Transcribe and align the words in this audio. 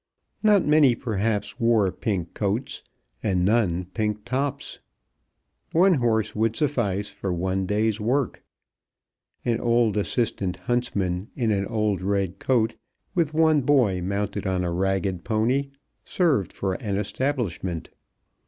Not 0.41 0.65
many 0.65 0.95
perhaps 0.95 1.59
wore 1.59 1.91
pink 1.91 2.33
coats, 2.33 2.81
and 3.21 3.45
none 3.45 3.85
pink 3.93 4.25
tops. 4.25 4.79
One 5.73 5.93
horse 5.93 6.35
would 6.35 6.55
suffice 6.55 7.07
for 7.09 7.31
one 7.31 7.67
day's 7.67 8.01
work. 8.01 8.43
An 9.45 9.59
old 9.59 9.97
assistant 9.97 10.55
huntsman 10.57 11.29
in 11.35 11.51
an 11.51 11.67
old 11.67 12.01
red 12.01 12.39
coat, 12.39 12.73
with 13.13 13.35
one 13.35 13.61
boy 13.61 14.01
mounted 14.01 14.47
on 14.47 14.63
a 14.63 14.71
ragged 14.71 15.23
pony, 15.23 15.69
served 16.03 16.51
for 16.51 16.73
an 16.73 16.97
establishment. 16.97 17.91